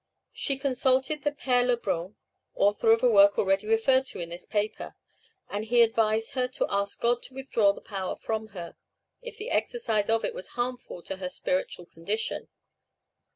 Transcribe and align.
She 0.33 0.57
consulted 0.57 1.21
the 1.21 1.31
Père 1.31 1.63
Lebrun, 1.67 2.15
author 2.55 2.89
of 2.91 3.03
a 3.03 3.07
work 3.07 3.37
already 3.37 3.67
referred 3.67 4.07
to 4.07 4.19
in 4.19 4.29
this 4.29 4.47
paper, 4.47 4.95
and 5.47 5.63
he 5.65 5.83
advised 5.83 6.31
her 6.31 6.47
to 6.47 6.65
ask 6.71 6.99
God 6.99 7.21
to 7.21 7.35
withdraw 7.35 7.71
the 7.71 7.81
power 7.81 8.15
from 8.15 8.47
her, 8.57 8.75
if 9.21 9.37
the 9.37 9.51
exercise 9.51 10.09
of 10.09 10.25
it 10.25 10.33
was 10.33 10.53
harmful 10.57 11.03
to 11.03 11.17
her 11.17 11.29
spiritual 11.29 11.85
condition. 11.85 12.49